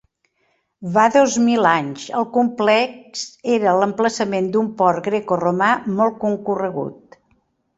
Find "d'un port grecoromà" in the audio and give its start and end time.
4.57-5.71